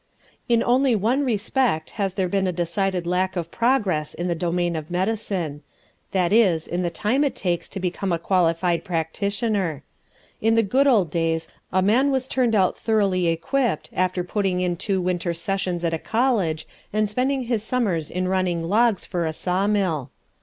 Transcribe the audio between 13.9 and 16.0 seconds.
after putting in two winter sessions at a